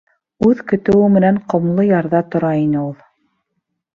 Үҙ 0.45 0.61
көтөүе 0.71 1.09
менән 1.17 1.35
ҡомло 1.53 1.85
ярҙа 1.89 2.21
тора 2.37 2.51
ине 2.63 2.81
ул. 2.87 2.95